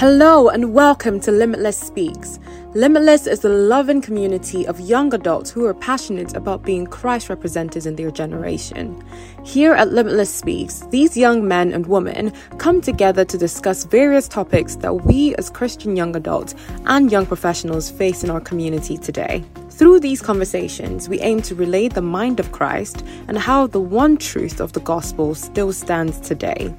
[0.00, 2.38] Hello and welcome to Limitless Speaks.
[2.72, 7.84] Limitless is the loving community of young adults who are passionate about being Christ representatives
[7.84, 9.04] in their generation.
[9.44, 14.76] Here at Limitless Speaks, these young men and women come together to discuss various topics
[14.76, 16.54] that we as Christian young adults
[16.86, 19.44] and young professionals face in our community today.
[19.68, 24.16] Through these conversations, we aim to relay the mind of Christ and how the one
[24.16, 26.74] truth of the gospel still stands today.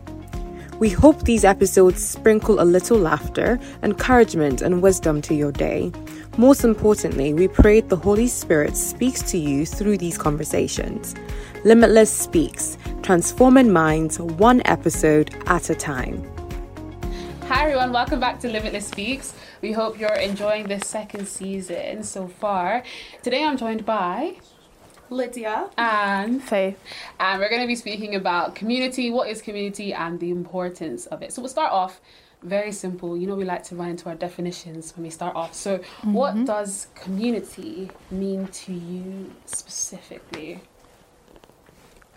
[0.82, 5.92] We hope these episodes sprinkle a little laughter, encouragement, and wisdom to your day.
[6.40, 11.14] Most importantly, we pray the Holy Spirit speaks to you through these conversations.
[11.64, 16.24] Limitless Speaks, transforming minds one episode at a time.
[17.44, 19.36] Hi everyone, welcome back to Limitless Speaks.
[19.62, 22.82] We hope you're enjoying this second season so far.
[23.22, 24.38] Today I'm joined by
[25.12, 26.80] Lydia and Faith.
[27.20, 31.22] and we're going to be speaking about community, what is community, and the importance of
[31.22, 31.34] it.
[31.34, 32.02] So we'll start off
[32.44, 33.16] very simple.
[33.18, 35.54] You know, we like to run into our definitions when we start off.
[35.54, 40.60] So, what does community mean to you specifically?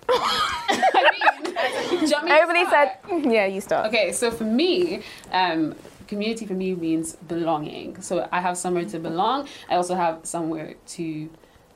[0.08, 2.98] I mean, do you want me Everybody said,
[3.32, 3.86] yeah, you start.
[3.88, 5.74] Okay, so for me, um,
[6.06, 8.00] community for me means belonging.
[8.00, 9.48] So I have somewhere to belong.
[9.68, 11.30] I also have somewhere to,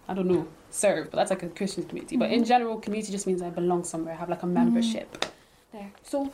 [0.08, 1.10] I don't know, serve.
[1.10, 2.16] But that's like a Christian community.
[2.16, 4.14] But in general, community just means I belong somewhere.
[4.14, 5.24] I have like a membership.
[5.72, 5.92] There.
[6.02, 6.32] So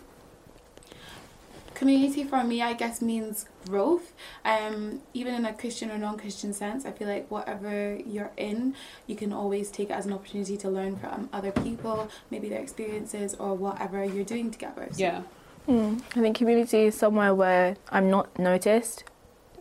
[1.74, 4.12] community for me I guess means growth
[4.44, 8.74] um even in a Christian or non-Christian sense I feel like whatever you're in
[9.08, 12.60] you can always take it as an opportunity to learn from other people maybe their
[12.60, 15.22] experiences or whatever you're doing together So yeah,
[15.68, 16.02] Mm.
[16.14, 19.05] I think community is somewhere where I'm not noticed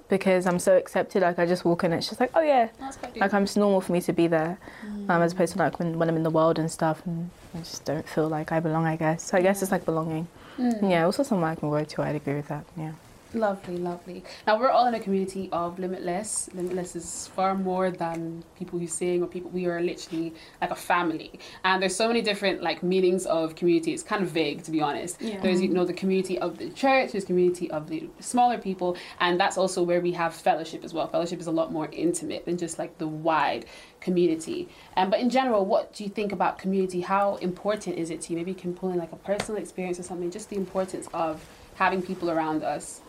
[0.10, 1.22] because I'm so accepted.
[1.22, 2.70] Like I just walk in, and it's just like, oh yeah,
[3.16, 5.10] like I'm, just normal for me to be there, mm.
[5.10, 7.60] um, as opposed to like when, when I'm in the world and stuff, and I
[7.60, 8.86] just don't feel like I belong.
[8.86, 9.24] I guess.
[9.24, 10.28] So I guess it's like belonging.
[10.58, 10.90] Mm.
[10.90, 12.02] Yeah, also somewhere I can go to.
[12.02, 12.66] I'd agree with that.
[12.78, 12.94] Yeah.
[13.34, 14.24] Lovely, lovely.
[14.46, 16.50] Now we're all in a community of Limitless.
[16.54, 19.50] Limitless is far more than people who sing or people.
[19.50, 23.92] We are literally like a family, and there's so many different like meanings of community.
[23.92, 25.20] It's kind of vague, to be honest.
[25.20, 25.40] Yeah.
[25.42, 29.40] There's you know the community of the church, there's community of the smaller people, and
[29.40, 31.08] that's also where we have fellowship as well.
[31.08, 33.66] Fellowship is a lot more intimate than just like the wide
[34.00, 34.70] community.
[34.96, 37.02] Um, but in general, what do you think about community?
[37.02, 38.38] How important is it to you?
[38.38, 40.30] Maybe you can pull in like a personal experience or something.
[40.30, 41.44] Just the importance of
[41.76, 43.02] having people around us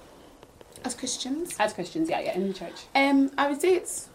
[0.85, 2.85] as Christians as Christians, yeah, yeah, in the church.
[2.95, 4.09] um I would say it's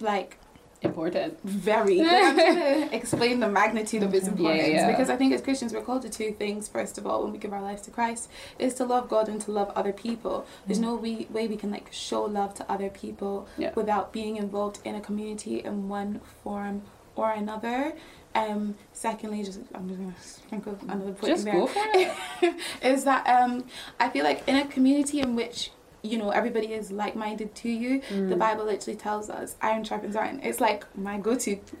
[0.00, 0.38] like
[0.80, 1.40] Important.
[1.42, 2.54] very I'm trying
[2.90, 4.88] to explain the magnitude of its importance yeah.
[4.88, 7.38] because I think as Christians we're called to two things first of all when we
[7.38, 8.30] give our lives to Christ
[8.60, 11.72] is to love God and to love other people there's no we, way we can
[11.72, 13.72] like show love to other people Yeah.
[13.74, 16.82] without being involved in a community in one form
[17.16, 17.94] or another
[18.34, 22.54] um secondly just I'm just gonna sprinkle another point Just in there go for it.
[22.82, 23.64] is that um
[23.98, 25.70] I feel like in a community in which
[26.02, 28.38] you know everybody is like-minded to you the Mm.
[28.38, 31.58] bible literally tells us iron sharpens iron it's like my go-to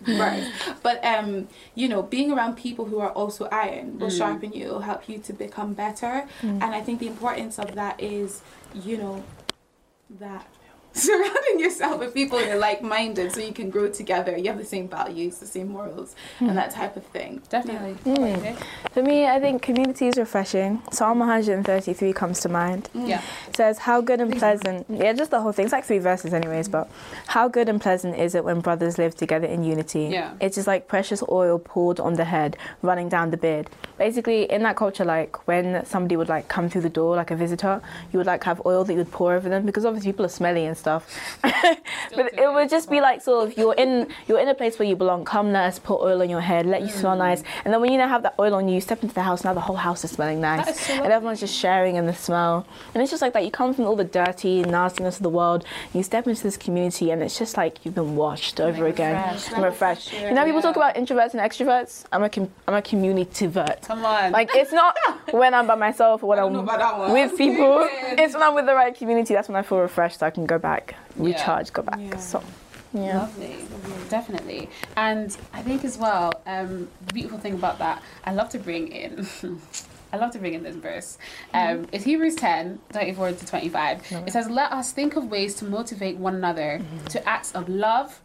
[0.00, 0.46] verse
[0.82, 4.16] but um you know being around people who are also iron will Mm.
[4.18, 6.62] sharpen you it'll help you to become better Mm.
[6.62, 8.40] and i think the importance of that is
[8.74, 9.22] you know
[10.18, 10.46] that
[11.06, 14.64] surrounding yourself with people who are like-minded so you can grow together you have the
[14.64, 17.94] same values the same morals and that type of thing Definitely.
[18.12, 18.38] Mm.
[18.38, 18.56] Okay.
[18.92, 20.82] For me, I think community is refreshing.
[20.90, 22.88] Psalm 133 comes to mind.
[22.94, 23.08] Mm.
[23.08, 23.22] Yeah.
[23.48, 25.66] It says, How good and pleasant, yeah, just the whole thing.
[25.66, 26.90] It's like three verses, anyways, but
[27.26, 30.06] how good and pleasant is it when brothers live together in unity?
[30.06, 30.34] Yeah.
[30.40, 33.70] It's just like precious oil poured on the head, running down the beard.
[33.98, 37.36] Basically, in that culture, like when somebody would like come through the door, like a
[37.36, 37.80] visitor,
[38.12, 40.30] you would like have oil that you would pour over them because obviously people are
[40.30, 41.08] smelly and stuff.
[41.42, 44.88] but it would just be like sort of you're in you're in a place where
[44.88, 45.24] you belong.
[45.24, 47.42] Come, us put oil on your head, let you smell nice.
[47.42, 47.46] Mm.
[47.64, 49.44] And then when you now have that oil on you, you step into the house.
[49.44, 52.14] Now the whole house is smelling nice, is so and everyone's just sharing in the
[52.14, 52.66] smell.
[52.94, 53.44] And it's just like that.
[53.44, 55.64] You come from all the dirty nastiness of the world.
[55.92, 59.52] You step into this community, and it's just like you've been washed over again refreshed.
[59.52, 60.12] and refreshed.
[60.12, 62.04] You know, people talk about introverts and extroverts.
[62.12, 63.83] I'm a com- I'm a community vert.
[63.86, 64.32] Come on.
[64.32, 64.96] Like it's not
[65.32, 67.12] when I'm by myself or when I'm know about that one.
[67.12, 67.88] with people.
[67.92, 69.34] it's when I'm with the right community.
[69.34, 70.20] That's when I feel refreshed.
[70.20, 71.24] So I can go back, Yeah.
[71.26, 71.98] recharge, go back.
[72.00, 72.16] Yeah.
[72.16, 72.42] So,
[72.92, 73.18] yeah.
[73.18, 73.56] Lovely,
[74.08, 74.68] definitely.
[74.96, 78.88] And I think as well, um, the beautiful thing about that, I love to bring
[78.88, 79.26] in.
[80.12, 81.18] I love to bring in this verse.
[81.52, 84.12] Um, It's Hebrews 10, 24 to 25.
[84.28, 88.20] It says, Let us think of ways to motivate one another to acts of love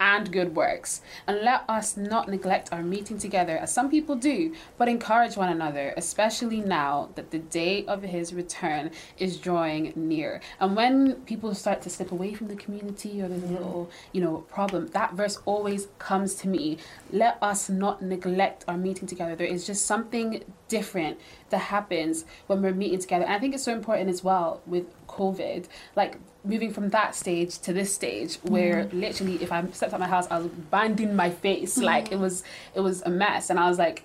[0.00, 1.02] and good works.
[1.26, 5.50] And let us not neglect our meeting together, as some people do, but encourage one
[5.50, 10.40] another, especially now that the day of his return is drawing near.
[10.58, 13.54] And when people start to slip away from the community or there's a mm-hmm.
[13.54, 16.78] little, you know, problem, that verse always comes to me.
[17.12, 19.36] Let us not neglect our meeting together.
[19.36, 21.18] There is just something different
[21.50, 23.24] that happens when we're meeting together.
[23.26, 27.58] And I think it's so important as well with COVID, like moving from that stage
[27.66, 29.00] to this stage where Mm-hmm.
[29.00, 30.46] literally if I stepped out my house, I was
[30.76, 31.76] banding my face.
[31.76, 32.42] Like it was
[32.74, 33.98] it was a mess and I was like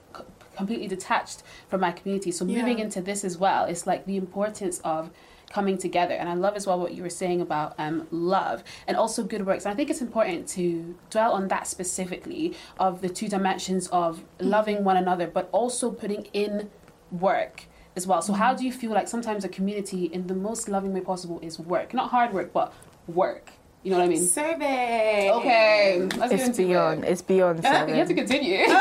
[0.57, 2.31] completely detached from my community.
[2.31, 2.85] So moving Yeah.
[2.85, 5.09] into this as well, it's like the importance of
[5.51, 8.97] coming together and i love as well what you were saying about um, love and
[8.97, 13.09] also good works and i think it's important to dwell on that specifically of the
[13.09, 16.69] two dimensions of loving one another but also putting in
[17.12, 17.65] work
[17.95, 20.94] as well so how do you feel like sometimes a community in the most loving
[20.94, 22.74] way possible is work not hard work but
[23.07, 23.51] work
[23.83, 25.30] you know what i mean Survey.
[25.31, 27.03] okay let's get It's into beyond.
[27.06, 27.12] it.
[27.12, 28.15] It's beyond you have to seven.
[28.15, 28.65] continue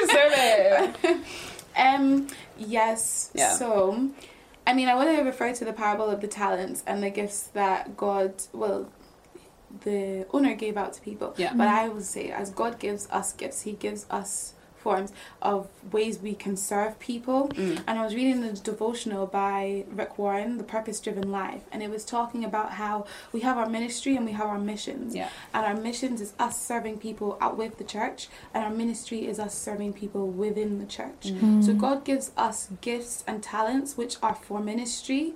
[0.08, 1.20] survey
[1.76, 2.26] Um.
[2.58, 3.30] Yes.
[3.34, 3.52] Yeah.
[3.54, 4.10] So,
[4.70, 7.48] I mean, I want to refer to the parable of the talents and the gifts
[7.54, 8.88] that God, well,
[9.80, 11.34] the owner gave out to people.
[11.36, 11.50] Yeah.
[11.54, 11.76] But mm-hmm.
[11.76, 15.12] I would say, as God gives us gifts, He gives us forms
[15.42, 17.48] of ways we can serve people.
[17.50, 17.82] Mm.
[17.86, 21.90] And I was reading the devotional by Rick Warren, The Purpose Driven Life, and it
[21.90, 25.14] was talking about how we have our ministry and we have our missions.
[25.14, 29.26] yeah And our missions is us serving people out with the church, and our ministry
[29.26, 31.22] is us serving people within the church.
[31.26, 31.64] Mm.
[31.64, 35.34] So God gives us gifts and talents which are for ministry.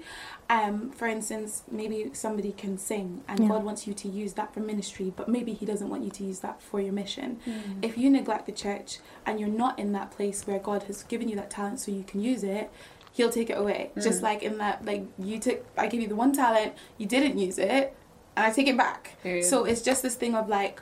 [0.51, 3.49] Um, for instance, maybe somebody can sing, and Yeah.
[3.49, 6.23] God wants you to use that for ministry, but maybe He doesn't want you to
[6.25, 7.39] use that for your mission.
[7.47, 7.83] Mm.
[7.83, 11.29] If you neglect the church and you're not in that place where God has given
[11.29, 12.71] you that talent so you can use it,
[13.13, 13.91] He'll take it away.
[13.95, 14.25] Just Mm.
[14.25, 17.59] like in that, like you took, I gave you the one talent, you didn't use
[17.59, 17.95] it,
[18.37, 19.17] and I take it back.
[19.23, 19.45] Period.
[19.45, 20.81] So it's just this thing of like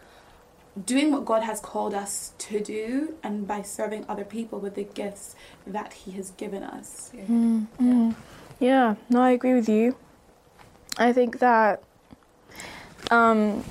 [0.86, 4.84] doing what God has called us to do and by serving other people with the
[4.84, 5.34] gifts
[5.66, 7.10] that He has given us.
[7.14, 8.14] Mm, mm.
[8.58, 9.96] Yeah, no, I agree with you.
[10.96, 11.82] I think that
[13.10, 13.62] um,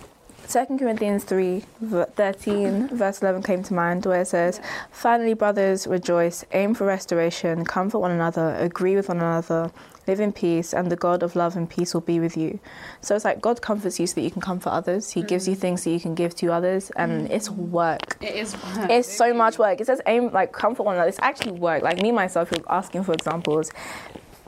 [0.51, 4.59] 2 Corinthians 3, 13, verse 11 came to mind where it says,
[4.91, 9.71] Finally, brothers, rejoice, aim for restoration, comfort one another, agree with one another,
[10.07, 12.59] live in peace, and the God of love and peace will be with you.
[12.99, 15.11] So it's like God comforts you so that you can comfort others.
[15.11, 15.59] He gives you mm.
[15.59, 17.31] things that you can give to others, and mm.
[17.31, 18.17] it's work.
[18.19, 18.89] it is work.
[18.89, 19.79] It's so much work.
[19.79, 21.07] It says aim like comfort one another.
[21.07, 21.81] It's actually work.
[21.81, 23.71] Like me myself, who asking for examples.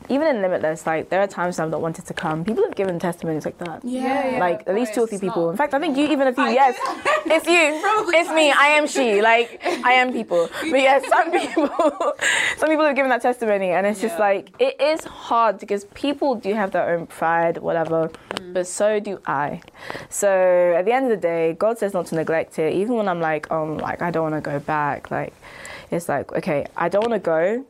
[0.09, 2.43] Even in Limitless, like there are times I've not wanted to come.
[2.43, 3.83] People have given testimonies like that.
[3.83, 4.39] Yeah, yeah.
[4.39, 5.49] like at least two or three people.
[5.49, 6.45] In fact, I think you even a few.
[6.45, 6.77] Yes,
[7.25, 7.79] it's you.
[7.81, 8.51] Probably it's me.
[8.51, 9.21] I am she.
[9.33, 10.49] Like I am people.
[10.59, 11.69] But yes, some people,
[12.57, 16.35] some people have given that testimony, and it's just like it is hard because people
[16.35, 18.11] do have their own pride, whatever.
[18.35, 18.53] Mm.
[18.53, 19.61] But so do I.
[20.09, 20.29] So
[20.77, 22.73] at the end of the day, God says not to neglect it.
[22.73, 25.09] Even when I'm like, um, like I don't want to go back.
[25.09, 25.33] Like
[25.89, 27.65] it's like okay, I don't want to go,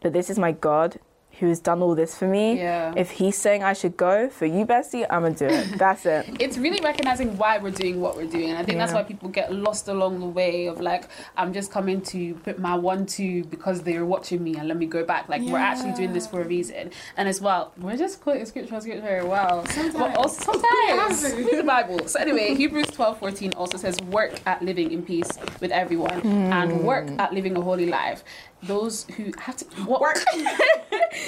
[0.00, 0.98] but this is my God
[1.38, 2.58] who's done all this for me.
[2.58, 2.92] Yeah.
[2.96, 5.78] If he's saying I should go for you, Bessie, I'm gonna do it.
[5.78, 6.26] That's it.
[6.40, 8.50] it's really recognizing why we're doing what we're doing.
[8.50, 11.70] And I think that's why people get lost along the way of like, I'm just
[11.70, 15.28] coming to put my one two because they're watching me and let me go back.
[15.28, 16.90] Like we're actually doing this for a reason.
[17.16, 19.26] And as well, we're just quoting scripture, scripture.
[19.26, 19.64] Wow.
[19.68, 19.94] Sometimes.
[19.94, 22.06] But also sometimes read the Bible.
[22.08, 25.30] So anyway, Hebrews 12, 14 also says work at living in peace
[25.60, 27.18] with everyone and work mm.
[27.18, 28.24] at living a holy life.
[28.62, 30.18] Those who have to work,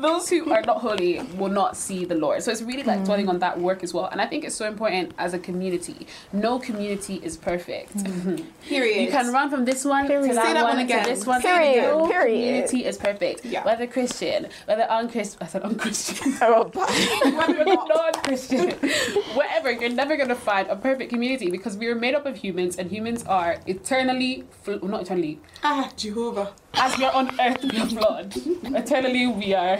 [0.00, 2.42] those who are not holy will not see the Lord.
[2.42, 4.06] So it's really like dwelling on that work as well.
[4.06, 6.06] And I think it's so important as a community.
[6.32, 7.92] No community is perfect.
[8.68, 9.02] Period.
[9.02, 11.04] You can run from this one to that, Say that one, one again.
[11.04, 11.42] to this one.
[11.42, 11.82] Say it.
[11.82, 12.66] No Period.
[12.68, 13.44] community is perfect.
[13.44, 13.64] Yeah.
[13.64, 16.34] Whether Christian, whether unchristian, I said unchristian.
[16.42, 16.64] Oh,
[17.36, 18.70] whether non-Christian,
[19.34, 22.76] whatever, you're never gonna find a perfect community because we are made up of humans,
[22.76, 26.52] and humans are eternally, fl- not eternally, Ah, Jehovah.
[26.74, 28.32] as we are on earth, we are flawed.
[28.36, 29.78] Eternally, we are.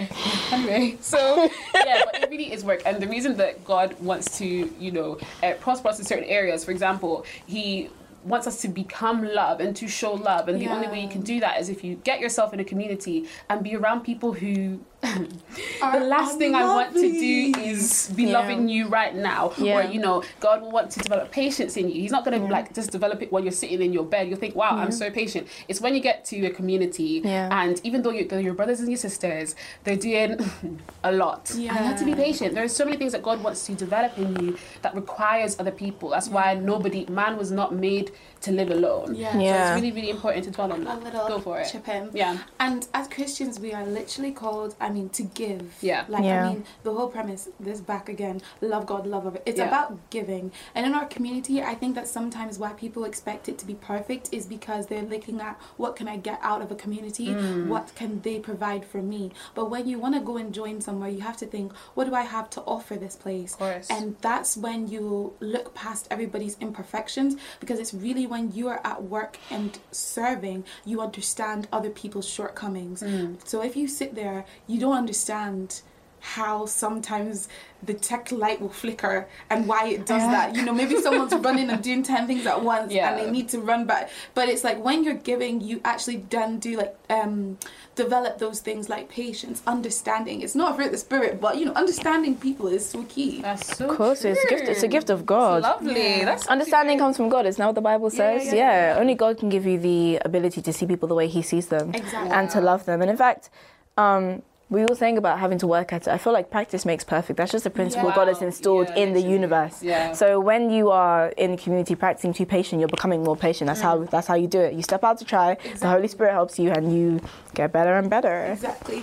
[0.53, 4.47] Anyway, so yeah, but it really is work, and the reason that God wants to,
[4.47, 7.91] you know, uh, prosper us in certain areas, for example, He
[8.25, 11.23] wants us to become love and to show love, and the only way you can
[11.23, 14.81] do that is if you get yourself in a community and be around people who.
[15.03, 18.33] the last thing I want to do is be Yeah.
[18.39, 19.53] loving you right now.
[19.59, 19.79] Yeah.
[19.79, 22.01] Or, you know, God will want to develop patience in you.
[22.01, 24.29] He's not going to like just develop it when you're sitting in your bed.
[24.29, 25.49] You'll think, wow, I'm so patient.
[25.69, 27.49] It's when you get to a community Yeah.
[27.63, 29.55] and even though you, they're your brothers and your sisters,
[29.85, 30.39] they're doing
[31.05, 31.51] a lot.
[31.53, 32.55] And you have to be patient.
[32.55, 35.71] There are so many things that God wants to develop in you that requires other
[35.73, 36.11] people.
[36.11, 39.15] That's why nobody, man was not made to live alone.
[39.15, 39.33] Yeah.
[39.33, 39.39] So
[39.75, 41.03] it's really, really important to dwell on A that.
[41.05, 41.69] little Go for it.
[41.71, 42.11] chip in.
[42.15, 42.39] Yeah.
[42.59, 45.77] And as Christians, we are literally called, and I mean, to give.
[45.81, 46.05] Yeah.
[46.09, 46.45] Like, Yeah.
[46.45, 49.41] I mean, the whole premise, this back again, love God, love other.
[49.47, 49.69] It's Yeah.
[49.69, 50.51] about giving.
[50.75, 54.29] And in our community, I think that sometimes why people expect it to be perfect
[54.33, 57.29] is because they're looking at what can I get out of a community?
[57.29, 57.69] Mm.
[57.69, 59.31] What can they provide for me?
[59.55, 62.15] But when you want to go and join somewhere, you have to think, what do
[62.15, 63.53] I have to offer this place?
[63.53, 63.89] Of course.
[63.91, 69.05] And that's when you look past everybody's imperfections because it's really when you are at
[69.05, 73.03] work and serving, you understand other people's shortcomings.
[73.03, 73.37] Mm.
[73.47, 75.83] So if you sit there, you don't understand
[76.23, 77.49] how sometimes
[77.83, 80.55] the tech light will flicker and why it does that.
[80.55, 83.09] You know, maybe someone's running and doing 10 things at once Yeah.
[83.11, 84.11] and they need to run back.
[84.35, 87.57] But it's like when you're giving, you actually then do like um
[87.95, 90.43] develop those things like patience, understanding.
[90.43, 93.41] It's not a fruit of the spirit, but you know, understanding people is so key.
[93.41, 94.65] That's so Of course, it's a gift.
[94.69, 95.63] It's a gift of God.
[95.63, 96.19] Lovely.
[96.19, 96.25] Yeah.
[96.27, 97.47] That's Understanding comes from God.
[97.47, 98.47] Isn't what the Bible Yeah, says?
[98.49, 99.01] yeah, Yeah, yeah.
[99.01, 101.95] Only God can give you the ability to see people the way He sees them
[101.95, 102.31] Exactly.
[102.31, 103.01] and to love them.
[103.01, 103.49] And in fact,
[103.97, 106.11] um, we were saying about having to work at it.
[106.11, 107.37] I feel like practice makes perfect.
[107.39, 108.15] That's just a principle Yeah.
[108.15, 109.83] God has installed Yeah, in the universe.
[109.83, 110.13] Yeah.
[110.13, 113.67] So when you are in the community practicing to be patient, you're becoming more patient.
[113.67, 114.75] That's how that's how you do it.
[114.75, 115.57] You step out to try.
[115.81, 117.21] The Holy Spirit helps you, and you
[117.55, 118.45] get better and better.
[118.53, 119.03] Exactly.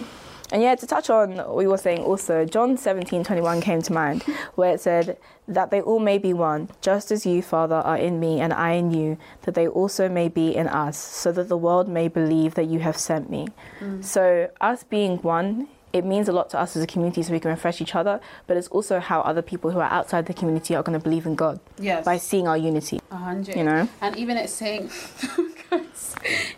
[0.51, 3.93] And yeah, to touch on what we were saying also, John 17 21 came to
[3.93, 4.23] mind,
[4.55, 8.19] where it said, That they all may be one, just as you, Father, are in
[8.19, 11.57] me and I in you, that they also may be in us, so that the
[11.57, 13.49] world may believe that you have sent me.
[13.79, 14.03] Mm.
[14.03, 17.39] So, us being one, it means a lot to us as a community so we
[17.39, 20.75] can refresh each other, but it's also how other people who are outside the community
[20.75, 22.05] are going to believe in God yes.
[22.05, 23.55] by seeing our unity, hundred.
[23.55, 23.87] you know?
[24.01, 24.89] And even it's saying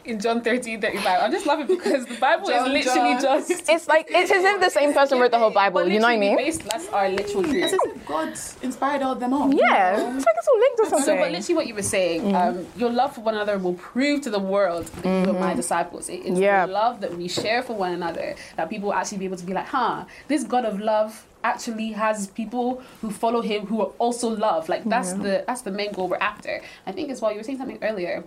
[0.06, 1.22] in John 13, 35.
[1.22, 3.22] I'm just laughing because the Bible John, is literally John.
[3.48, 3.70] just.
[3.70, 6.12] It's like, it's as if the same person wrote the whole Bible, you know what
[6.12, 6.38] I literally mean?
[6.38, 7.64] Based, that's our literal It's truth.
[7.64, 8.28] as if God
[8.64, 9.54] inspired all of them all.
[9.54, 10.16] Yeah, You know?
[10.18, 11.00] it's like it's all linked or something.
[11.00, 11.20] So, something.
[11.26, 14.30] but literally, what you were saying, um, your love for one another will prove to
[14.30, 16.10] the world that you are my disciples.
[16.10, 16.66] It is Yeah.
[16.66, 19.46] the love that we share for one another that people will actually be able to
[19.46, 23.92] be like, huh, this God of love actually has people who follow him who are
[23.98, 24.68] also love.
[24.68, 26.62] Like that's the that's the main goal we're after.
[26.86, 27.32] I think as well.
[27.32, 28.24] You were saying something earlier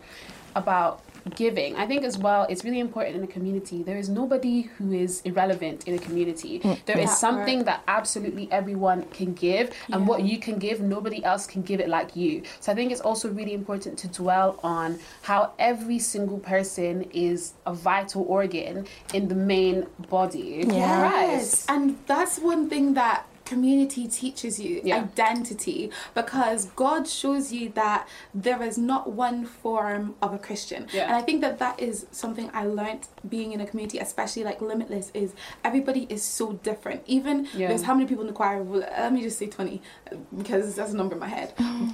[0.55, 1.03] about
[1.37, 1.77] giving.
[1.77, 3.83] I think as well it's really important in a community.
[3.85, 6.59] There is nobody who is irrelevant in a community.
[6.59, 6.85] Mm.
[6.85, 7.15] There is Yeah.
[7.15, 11.79] something that absolutely everyone can give and what you can give nobody else can give
[11.79, 12.43] it like you.
[12.61, 17.53] So i think it's also really important to dwell on how every single person is
[17.67, 20.63] a vital organ in the main body.
[20.63, 21.09] Of Yeah.
[21.09, 21.71] Christ.
[21.71, 24.97] And that's one thing that community teaches you Yeah.
[24.99, 30.87] identity because God shows you that there is not one form of a Christian.
[30.93, 31.07] Yeah.
[31.07, 34.61] And I think that that is something I learned being in a community, especially like
[34.61, 35.35] Limitless, is
[35.65, 37.03] everybody is so different.
[37.07, 37.69] Even Yeah.
[37.69, 38.63] there's how many people in the choir?
[38.63, 39.81] Let me just say 20
[40.11, 41.53] uh, because that's a number in my head.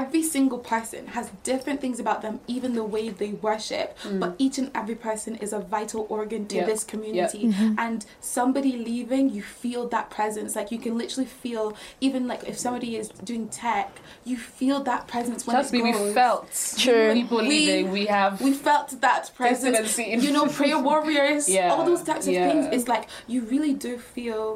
[0.00, 3.88] every single person has different things about them, even the way they worship.
[4.04, 4.18] Hmm.
[4.22, 6.66] But each and every person is a vital organ to Yeah.
[6.70, 7.42] this community.
[7.48, 7.74] Mm-hmm.
[7.86, 10.50] And somebody leaving, you feel that presence.
[10.58, 11.64] Like you can literally feel,
[12.00, 13.88] even like if somebody is doing tech,
[14.30, 16.46] you feel that presence when Trust it me, we felt
[16.84, 17.12] True.
[17.20, 17.90] people We- leaving.
[17.98, 19.98] We have We felt that presence.
[19.98, 22.46] You know, prayer warriors, Yeah, all those types of yeah.
[22.48, 22.62] things.
[22.76, 24.46] It's like you really do feel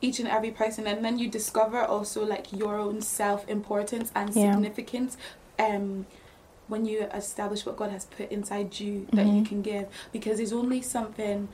[0.00, 4.34] each and every person, and then you discover also like your own self importance and
[4.34, 4.52] Yeah.
[4.52, 5.16] significance.
[5.58, 6.06] Um,
[6.68, 10.52] when you establish what God has put inside you that you can give, because there's
[10.52, 11.48] only something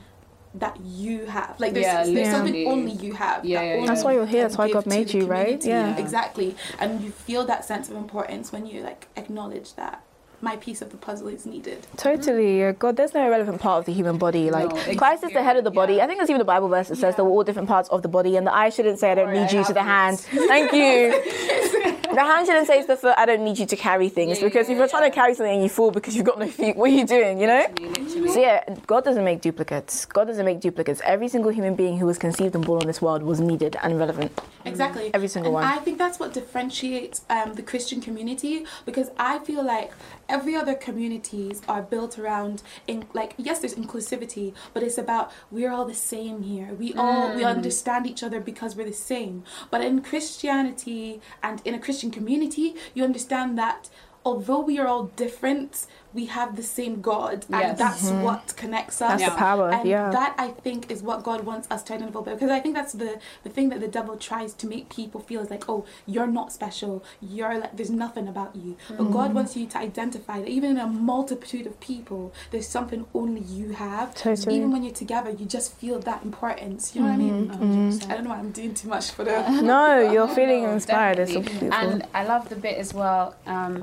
[0.53, 1.57] that you have.
[1.59, 2.31] Like there's, Yeah, there's literally.
[2.31, 3.43] something only you have.
[3.45, 3.85] Yeah, that yeah, yeah.
[3.87, 5.59] That's why you're here, that's why God made the you, right?
[5.59, 5.69] community.
[5.69, 5.97] Yeah.
[5.97, 6.55] Exactly.
[6.79, 10.03] And you feel that sense of importance when you like acknowledge that
[10.41, 11.87] my piece of the puzzle is needed.
[11.97, 12.63] Totally.
[12.63, 14.51] uh, God, there's no irrelevant part of the human body.
[14.51, 15.95] Like, No, Christ is the head of the body.
[15.95, 16.03] yeah.
[16.03, 17.17] I think there's even a Bible verse that says Yeah.
[17.17, 19.27] that we're all different parts of the body, and the eye shouldn't say, I don't
[19.27, 20.19] Sorry, need I you to the hand.
[20.19, 22.01] Thank you.
[22.15, 24.39] the hand shouldn't say to the foot, I don't need you to carry things.
[24.39, 26.39] Yeah, because yeah, if you're trying to carry something and you fall because you've got
[26.39, 27.65] no feet, what are you doing, you know?
[27.79, 28.29] Literally, literally.
[28.29, 30.05] So yeah, God doesn't make duplicates.
[30.05, 31.01] God doesn't make duplicates.
[31.03, 33.99] Every single human being who was conceived and born on this world was needed and
[33.99, 34.31] relevant.
[34.65, 35.11] Exactly.
[35.13, 35.63] Every single and one.
[35.65, 39.91] I think that's what differentiates um, the Christian community because I feel like
[40.29, 45.71] every other communities are built around in like yes, there's inclusivity, but it's about we're
[45.71, 46.73] all the same here.
[46.73, 47.55] We all we Mm.
[47.57, 49.43] understand each other because we're the same.
[49.69, 53.89] But in Christianity and in a Christian community, you understand that
[54.25, 55.85] although we are all different,
[56.15, 57.77] we have the same God, and Yes.
[57.83, 59.07] that's what connects us.
[59.07, 59.11] Mm-hmm.
[59.11, 59.29] That's Yeah.
[59.29, 60.09] the power, And yeah.
[60.19, 63.11] that I think is what God wants us to identify because I think that's the
[63.45, 65.81] the thing that the devil tries to make people feel is like, oh,
[66.13, 66.93] you're not special.
[67.35, 68.71] You're like there's nothing about you.
[68.97, 69.35] But God Mm-hmm.
[69.39, 73.67] wants you to identify that even in a multitude of people, there's something only you
[73.85, 74.07] have.
[74.15, 74.55] Totally.
[74.57, 76.81] Even when you're together, you just feel that importance.
[76.95, 77.37] You know what I mean?
[77.49, 78.11] Mm-hmm.
[78.11, 78.31] I don't know.
[78.41, 79.35] I'm doing too much for the.
[79.73, 81.19] No, you're feeling No, inspired.
[81.19, 81.73] It's so beautiful.
[81.73, 83.35] And I love the bit as well.
[83.45, 83.73] Um,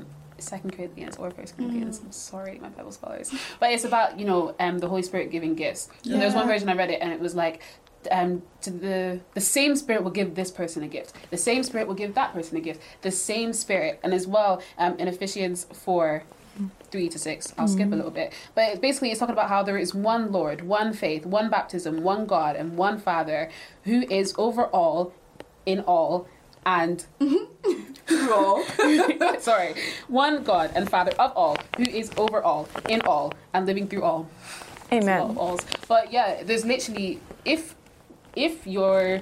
[0.43, 1.99] Second Corinthians or First Corinthians.
[2.03, 5.55] I'm sorry, my Bible scholars, but it's about you know um, the Holy Spirit giving
[5.55, 5.89] gifts.
[6.05, 7.61] And there's one version I read it, and it was like
[8.11, 11.15] um, to the the same spirit will give this person a gift.
[11.29, 12.81] The same spirit will give that person a gift.
[13.01, 16.23] The same spirit, and as well um, in Ephesians four.
[16.91, 17.51] Three to six.
[17.57, 20.61] I'll skip a little bit, but basically, it's talking about how there is one Lord,
[20.61, 23.49] one faith, one baptism, one God, and one Father,
[23.85, 25.11] who is over all,
[25.65, 26.27] in all,
[26.65, 27.05] and
[28.07, 28.63] through all.
[29.39, 29.75] Sorry,
[30.07, 34.03] one God and Father of all, who is over all, in all, and living through
[34.03, 34.29] all.
[34.91, 35.37] It's a lot of Amen.
[35.37, 35.61] alls.
[35.87, 37.75] But yeah, there's literally if
[38.35, 39.21] if your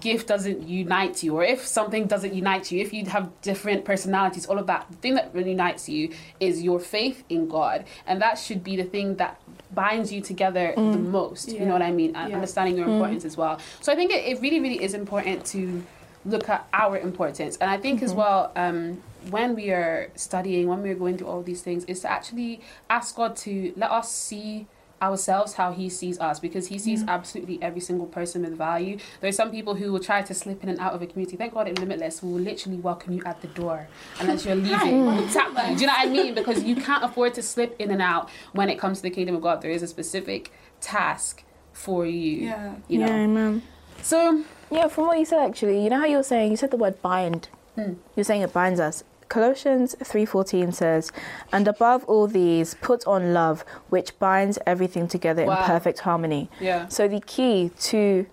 [0.00, 4.46] gift doesn't unite you, or if something doesn't unite you, if you have different personalities,
[4.46, 8.20] all of that, the thing that really unites you is your faith in God, and
[8.20, 9.40] that should be the thing that
[9.72, 11.10] binds you together the mm.
[11.10, 11.50] most.
[11.50, 12.14] You know what I mean?
[12.14, 12.36] And Yeah.
[12.36, 12.94] understanding your mm.
[12.94, 13.58] importance as well.
[13.80, 15.84] So I think it, it really, really is important to
[16.24, 18.18] look at our importance, and I think as mm-hmm.
[18.18, 18.52] well.
[18.56, 22.60] Um, when we are studying, when we're going through all these things, is to actually
[22.90, 24.66] ask God to let us see
[25.02, 27.08] ourselves how he sees us because he sees mm.
[27.08, 28.98] absolutely every single person with value.
[29.20, 31.36] There's some people who will try to slip in and out of a community.
[31.36, 32.22] Thank god in limitless.
[32.22, 33.86] We will literally welcome you at the door
[34.20, 35.04] unless you're leaving.
[35.04, 35.32] We'll mm.
[35.32, 35.74] tap you.
[35.76, 36.34] do you know what i mean?
[36.34, 39.34] Because you can't afford to slip in and out when it comes to the kingdom
[39.34, 39.60] of god.
[39.60, 42.46] There is a specific task for you.
[42.46, 42.74] Yeah.
[42.88, 43.06] you know?
[43.06, 43.62] Yeah, amen.
[44.00, 46.70] so Yeah, from what you said actually, you know how you were saying you said
[46.70, 47.48] the word bind.
[47.76, 47.94] Hmm.
[48.16, 49.04] You're saying it binds us.
[49.28, 51.10] Colossians 3:14 says,
[51.52, 55.58] "And above all these, put on love, which binds everything together Wow.
[55.60, 58.26] in perfect harmony." yeah So the key to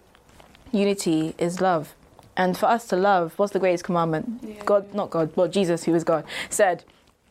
[0.72, 1.96] unity is love.
[2.38, 4.40] And for us to love, what's the greatest commandment?
[4.42, 4.64] Yeah.
[4.66, 6.84] God, not God, but Jesus, who is God, said,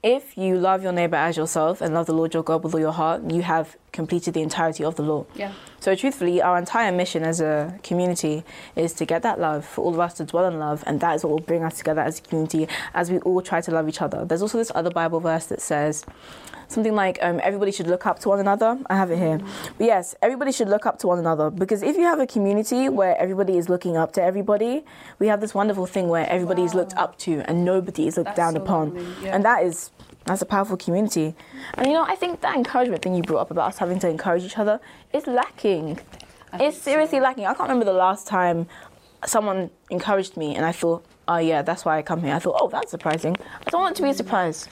[0.03, 2.81] if you love your neighbor as yourself and love the Lord your God with all
[2.81, 5.25] your heart, you have completed the entirety of the law.
[5.35, 8.45] yeah So, truthfully, our entire mission as a community
[8.77, 11.15] is to get that love, for all of us to dwell in love, and that
[11.17, 13.89] is what will bring us together as a community as we all try to love
[13.89, 14.25] each other.
[14.25, 16.05] There's also this other Bible verse that says
[16.69, 18.79] something like, um, everybody should look up to one another.
[18.89, 19.39] I have it here.
[19.79, 22.89] But yes, everybody should look up to one another because if you have a community
[22.89, 24.85] where everybody is looking up to everybody,
[25.19, 28.37] we have this wonderful thing where everybody is looked up to and nobody is looked
[28.37, 28.85] That's down so upon.
[29.23, 29.35] yeah.
[29.35, 29.91] And that is.
[30.31, 31.35] That's a powerful community.
[31.75, 34.09] And you know, I think that encouragement thing you brought up about us having to
[34.09, 34.79] encourage each other
[35.13, 35.99] is lacking.
[36.53, 37.25] I It's seriously so.
[37.25, 37.47] lacking.
[37.47, 38.69] I can't remember the last time
[39.27, 42.33] someone encouraged me and I thought, oh yeah, that's why I come here.
[42.33, 43.37] I thought, oh, that's surprising.
[43.67, 44.69] I don't want it to be a surprise.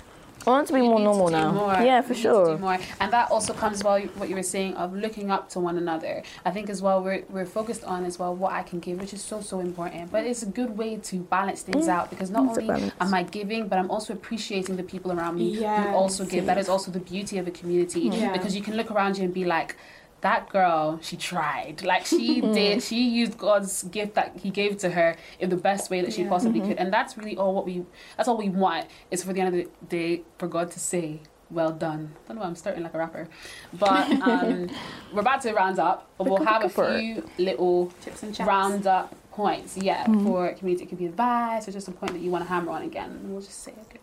[0.49, 1.53] I want to be We more normal now.
[1.53, 1.73] more.
[1.75, 2.57] Yeah, We for need to sure.
[2.57, 2.79] do more.
[3.01, 6.23] And that also comes well what you were saying of looking up to one another.
[6.45, 9.13] I think as well we're we're focused on as well what I can give, which
[9.13, 10.11] is so so important.
[10.11, 13.13] But it's a good way to balance things mm, out because not It's only am
[13.13, 16.47] I giving, but I'm also appreciating the people around me who also give.
[16.47, 18.19] That is also the beauty of a community mm.
[18.19, 18.33] Yeah.
[18.33, 19.77] because you can look around you and be like.
[20.23, 21.83] That girl, she tried.
[21.85, 22.83] Like she did.
[22.83, 26.23] She used God's gift that He gave to her in the best way that she
[26.23, 26.29] Yeah.
[26.29, 26.69] possibly Mm-hmm.
[26.71, 27.85] could, and that's really all what we.
[28.17, 31.21] That's all we want is for the end of the day for God to say,
[31.51, 32.43] "Well done." I don't know.
[32.43, 33.29] why I'm starting like a rapper,
[33.75, 34.69] but um,
[35.13, 36.09] we're about to round up.
[36.19, 39.77] We'll have a few little Chips and round up points.
[39.77, 40.25] Yeah, Mm-hmm.
[40.27, 42.73] for community, it could be advice or just a point that you want to hammer
[42.73, 43.11] on again.
[43.11, 44.01] And we'll just say, "Okay,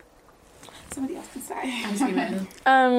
[0.96, 1.84] Somebody else can say.
[1.86, 2.94] I'm screaming." Um,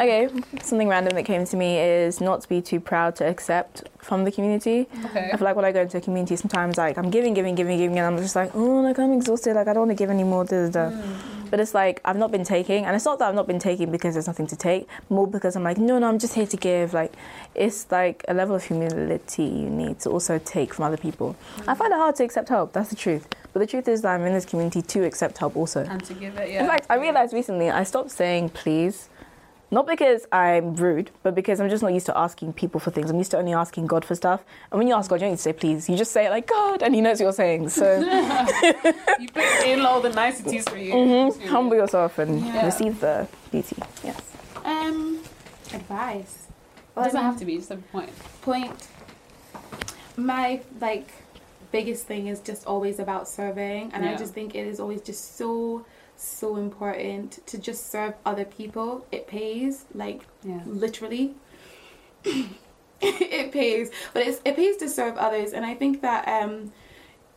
[0.00, 0.28] okay,
[0.62, 4.24] something random that came to me is not to be too proud to accept from
[4.24, 4.88] the community.
[5.06, 5.30] Okay.
[5.32, 7.78] I feel like when I go into a community, sometimes like I'm giving, giving, giving,
[7.78, 10.10] giving, and I'm just like, oh, like I'm exhausted, like I don't want to give
[10.10, 10.44] anymore.
[10.44, 10.96] Da, da, da.
[11.52, 13.92] But it's like I've not been taking, and it's not that I've not been taking
[13.92, 16.56] because there's nothing to take, more because I'm like, no, no, I'm just here to
[16.56, 16.94] give.
[16.94, 17.12] Like
[17.54, 21.36] it's like a level of humility you need to also take from other people.
[21.58, 21.68] Mm.
[21.68, 22.72] I find it hard to accept help.
[22.72, 23.28] That's the truth.
[23.52, 25.84] But the truth is that I'm in this community to accept help also.
[25.84, 26.62] And to give it, yeah.
[26.62, 29.10] In fact, I realized recently I stopped saying please.
[29.72, 33.10] Not because I'm rude, but because I'm just not used to asking people for things.
[33.10, 34.42] I'm used to only asking God for stuff.
[34.70, 35.88] And when you ask God, you don't need to say please.
[35.88, 37.70] You just say it like God, and He knows what you're saying.
[37.70, 37.98] So
[39.18, 40.92] you put in all the niceties for you.
[40.92, 42.66] mhm, humble yourself and Yeah.
[42.66, 43.76] receive the beauty.
[44.04, 44.20] Yes.
[44.62, 45.20] Um,
[45.72, 46.48] advice.
[46.94, 48.10] It doesn't have to be just a point.
[48.42, 48.88] point
[50.16, 51.08] my like
[51.70, 55.38] biggest thing is just always about serving and i just think it is always just
[55.38, 55.86] so
[56.22, 59.06] so important to just serve other people.
[59.10, 60.60] It pays like Yeah.
[60.66, 61.34] literally.
[63.04, 63.90] It pays.
[64.14, 65.52] But it's, it pays to serve others.
[65.52, 66.72] And i think that um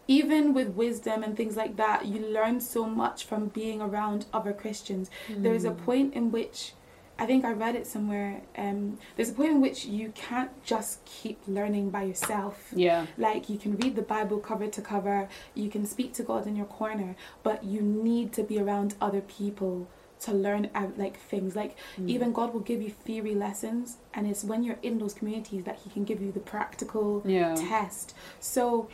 [0.07, 4.53] even with wisdom and things like that you learn so much from being around other
[4.53, 5.09] christians.
[5.29, 6.73] There's a point in which
[7.17, 8.41] I think I read it somewhere.
[8.58, 12.71] Um, there's a point in which you can't just keep learning by yourself.
[12.75, 13.06] Yeah.
[13.17, 16.56] Like you can read the Bible cover to cover, you can speak to God in
[16.56, 19.88] your corner, but you need to be around other people
[20.21, 21.56] to learn uh, like things.
[21.56, 22.10] Like Mm.
[22.10, 25.80] even God will give you theory lessons, and it's when you're in those communities that
[25.84, 27.54] He can give you the practical Yeah.
[27.56, 28.13] test.
[28.39, 28.89] So,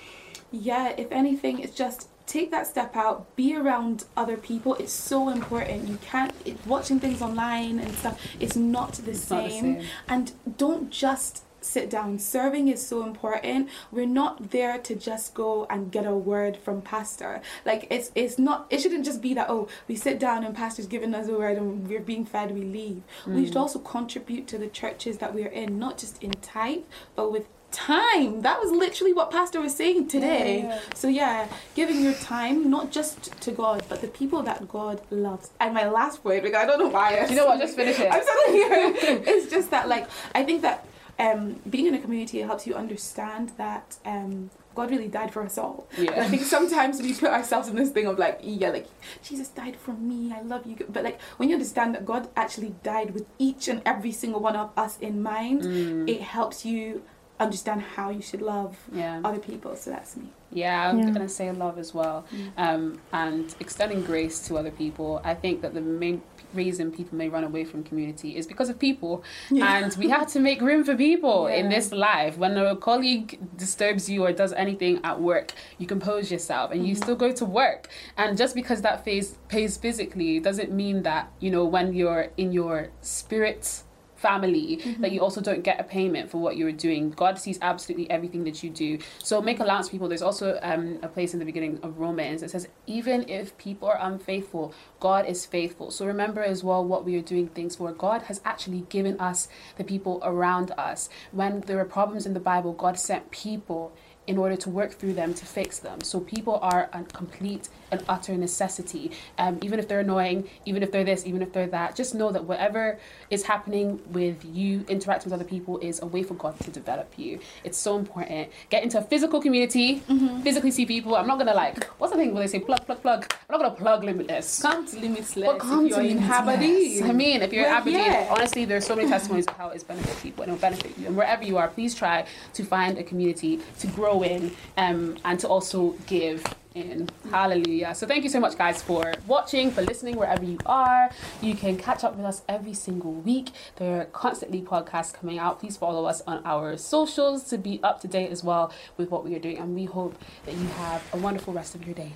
[0.52, 4.76] yeah, if anything, it's just take that step out, be around other people.
[4.76, 5.88] It's so important.
[5.88, 8.20] You can't it, watching things online and stuff.
[8.40, 9.82] It's not the, It's not the same.
[9.82, 9.88] same.
[10.08, 12.18] And don't just sit down.
[12.18, 13.70] Serving is so important.
[13.92, 17.42] We're not there to just go and get a word from pastor.
[17.66, 20.88] Like it's it's not it shouldn't just be that oh we sit down and pastor's
[20.88, 23.04] giving us a word and we're being fed we leave.
[23.28, 23.62] We should mm.
[23.62, 28.42] also contribute to the churches that we're in, not just in type but with time.
[28.42, 30.60] That was literally what pastor was saying today.
[30.60, 30.80] Yeah, yeah.
[30.96, 35.52] So yeah, giving your time not just to God, but the people that God loves.
[35.60, 37.18] And my last point, because I don't know why.
[37.18, 37.60] I You know what?
[37.60, 38.12] Just finish it.
[38.12, 39.24] I'm suddenly here.
[39.36, 40.86] It's just that, like, I think that
[41.20, 45.58] um, being in a community helps you understand that um, God really died for us
[45.58, 45.86] all.
[45.98, 46.12] Yeah.
[46.14, 48.88] And I think sometimes we put ourselves in this thing of like, yeah, like
[49.22, 50.34] Jesus died for me.
[50.34, 50.78] I love you.
[50.90, 54.56] But like when you understand that God actually died with each and every single one
[54.56, 56.10] of us in mind, Mm.
[56.10, 57.04] it helps you
[57.42, 59.22] understand how you should love Yeah.
[59.24, 59.76] other people.
[59.76, 60.28] So that's me.
[60.54, 61.12] Yeah, I'm Yeah.
[61.12, 62.26] gonna say love as well,
[62.58, 65.22] um, and extending grace to other people.
[65.24, 66.22] I think that the main
[66.54, 70.40] reason people may run away from community is because of people, and we have to
[70.42, 72.38] make room for people in this life.
[72.38, 76.94] When a colleague disturbs you or does anything at work, you compose yourself and you
[76.96, 77.88] still go to work.
[78.18, 82.52] And just because that phase pays physically doesn't mean that you know when you're in
[82.52, 83.84] your spirit
[84.22, 87.12] family that you also don't get a payment for what you're doing.
[87.12, 89.00] God sees absolutely everything that you do.
[89.20, 90.08] So make allowance people.
[90.08, 93.88] There's also um, a place in the beginning of Romans that says, even if people
[93.88, 95.92] are unfaithful, God is faithful.
[95.92, 97.92] So remember as well what we are doing things for.
[97.92, 101.10] God has actually given us the people around us.
[101.32, 103.94] When there were problems in the Bible, God sent people
[104.28, 106.02] in order to work through them to fix them.
[106.02, 109.12] So people are a complete and utter necessity.
[109.38, 112.32] Um, even if they're annoying, even if they're this, even if they're that, just know
[112.32, 113.00] that whatever
[113.30, 117.14] is happening with you interacting with other people is a way for God to develop
[117.18, 117.40] you.
[117.64, 118.50] It's so important.
[118.70, 120.00] Get into a physical community,
[120.44, 121.16] physically see people.
[121.16, 123.34] I'm not gonna like, what's the thing where they say plug, plug, plug?
[123.50, 124.62] I'm not gonna plug limitless.
[124.62, 127.04] Come to Limitless But come if you're in Aberdeen.
[127.04, 128.28] I mean, if you're Well, in Aberdeen, yeah.
[128.30, 131.08] honestly, there's so many testimonies of how it's benefited people and it'll benefit you.
[131.08, 135.40] And wherever you are, please try to find a community to grow in um, and
[135.40, 136.44] to also give
[136.76, 137.10] in.
[137.30, 137.94] Hallelujah.
[137.96, 141.10] So thank you so much, guys, for watching, for listening wherever you are.
[141.42, 143.50] You can catch up with us every single week.
[143.78, 145.60] There are constantly podcasts coming out.
[145.60, 149.24] Please follow us on our socials to be up to date as well with what
[149.26, 149.58] we are doing.
[149.58, 152.14] And we hope that you have a wonderful rest of your day.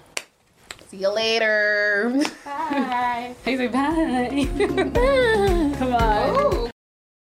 [0.87, 2.13] See you later.
[2.43, 3.35] Bye.
[3.43, 4.47] Hey, say bye.
[5.77, 6.35] Come on.
[6.37, 6.69] Oh.